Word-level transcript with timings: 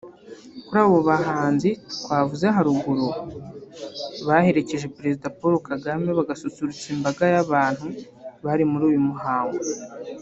Kuri 0.65 0.79
abo 0.85 0.97
bahanzi 1.09 1.69
twavuze 1.97 2.45
haruguru 2.55 3.07
baherekeje 4.27 4.91
Perezida 4.97 5.33
Paul 5.39 5.55
Kagame 5.69 6.09
bagasusurutsa 6.19 6.85
imbaga 6.95 7.23
y’abantu 7.33 7.87
bari 8.45 8.63
muri 8.71 8.83
uyu 8.91 9.01
muhango 9.07 9.63